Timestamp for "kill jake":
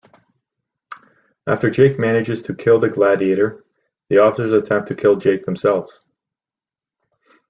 4.95-5.45